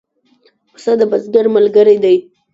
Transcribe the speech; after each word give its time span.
پسه 0.73 0.91
د 0.99 1.01
بزګر 1.11 1.45
ملګری 1.55 1.97
دی. 2.03 2.15